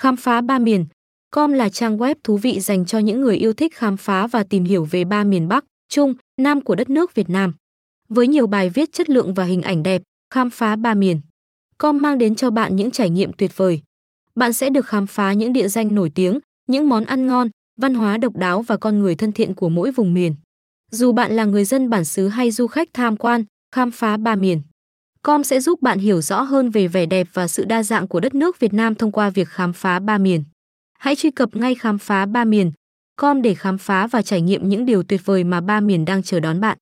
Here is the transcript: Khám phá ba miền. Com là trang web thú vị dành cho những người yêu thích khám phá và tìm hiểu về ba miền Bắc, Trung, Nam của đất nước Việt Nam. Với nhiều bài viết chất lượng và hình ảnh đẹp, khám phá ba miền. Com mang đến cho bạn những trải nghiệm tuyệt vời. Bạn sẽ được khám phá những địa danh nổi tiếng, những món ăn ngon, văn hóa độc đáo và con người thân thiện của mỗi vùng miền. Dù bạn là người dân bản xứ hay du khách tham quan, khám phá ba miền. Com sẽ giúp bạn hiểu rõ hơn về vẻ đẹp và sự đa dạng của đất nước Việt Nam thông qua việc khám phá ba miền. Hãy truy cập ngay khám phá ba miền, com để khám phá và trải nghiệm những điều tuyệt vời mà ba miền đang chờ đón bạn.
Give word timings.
Khám 0.00 0.16
phá 0.16 0.40
ba 0.40 0.58
miền. 0.58 0.86
Com 1.30 1.52
là 1.52 1.68
trang 1.68 1.98
web 1.98 2.14
thú 2.24 2.36
vị 2.36 2.60
dành 2.60 2.86
cho 2.86 2.98
những 2.98 3.20
người 3.20 3.36
yêu 3.36 3.52
thích 3.52 3.74
khám 3.74 3.96
phá 3.96 4.26
và 4.26 4.44
tìm 4.44 4.64
hiểu 4.64 4.84
về 4.84 5.04
ba 5.04 5.24
miền 5.24 5.48
Bắc, 5.48 5.64
Trung, 5.88 6.14
Nam 6.40 6.60
của 6.60 6.74
đất 6.74 6.90
nước 6.90 7.14
Việt 7.14 7.30
Nam. 7.30 7.54
Với 8.08 8.28
nhiều 8.28 8.46
bài 8.46 8.70
viết 8.70 8.92
chất 8.92 9.10
lượng 9.10 9.34
và 9.34 9.44
hình 9.44 9.62
ảnh 9.62 9.82
đẹp, 9.82 10.02
khám 10.34 10.50
phá 10.50 10.76
ba 10.76 10.94
miền. 10.94 11.20
Com 11.78 11.98
mang 11.98 12.18
đến 12.18 12.34
cho 12.34 12.50
bạn 12.50 12.76
những 12.76 12.90
trải 12.90 13.10
nghiệm 13.10 13.32
tuyệt 13.32 13.56
vời. 13.56 13.80
Bạn 14.34 14.52
sẽ 14.52 14.70
được 14.70 14.86
khám 14.86 15.06
phá 15.06 15.32
những 15.32 15.52
địa 15.52 15.68
danh 15.68 15.94
nổi 15.94 16.10
tiếng, 16.14 16.38
những 16.68 16.88
món 16.88 17.04
ăn 17.04 17.26
ngon, 17.26 17.48
văn 17.80 17.94
hóa 17.94 18.16
độc 18.16 18.36
đáo 18.36 18.62
và 18.62 18.76
con 18.76 18.98
người 18.98 19.14
thân 19.14 19.32
thiện 19.32 19.54
của 19.54 19.68
mỗi 19.68 19.92
vùng 19.92 20.14
miền. 20.14 20.34
Dù 20.90 21.12
bạn 21.12 21.32
là 21.32 21.44
người 21.44 21.64
dân 21.64 21.90
bản 21.90 22.04
xứ 22.04 22.28
hay 22.28 22.50
du 22.50 22.66
khách 22.66 22.88
tham 22.92 23.16
quan, 23.16 23.44
khám 23.74 23.90
phá 23.90 24.16
ba 24.16 24.36
miền. 24.36 24.62
Com 25.22 25.44
sẽ 25.44 25.60
giúp 25.60 25.82
bạn 25.82 25.98
hiểu 25.98 26.20
rõ 26.20 26.42
hơn 26.42 26.70
về 26.70 26.88
vẻ 26.88 27.06
đẹp 27.06 27.26
và 27.32 27.48
sự 27.48 27.64
đa 27.64 27.82
dạng 27.82 28.08
của 28.08 28.20
đất 28.20 28.34
nước 28.34 28.60
Việt 28.60 28.74
Nam 28.74 28.94
thông 28.94 29.12
qua 29.12 29.30
việc 29.30 29.48
khám 29.48 29.72
phá 29.72 29.98
ba 29.98 30.18
miền. 30.18 30.44
Hãy 30.98 31.16
truy 31.16 31.30
cập 31.30 31.56
ngay 31.56 31.74
khám 31.74 31.98
phá 31.98 32.26
ba 32.26 32.44
miền, 32.44 32.72
com 33.16 33.42
để 33.42 33.54
khám 33.54 33.78
phá 33.78 34.06
và 34.06 34.22
trải 34.22 34.40
nghiệm 34.40 34.68
những 34.68 34.86
điều 34.86 35.02
tuyệt 35.02 35.20
vời 35.24 35.44
mà 35.44 35.60
ba 35.60 35.80
miền 35.80 36.04
đang 36.04 36.22
chờ 36.22 36.40
đón 36.40 36.60
bạn. 36.60 36.78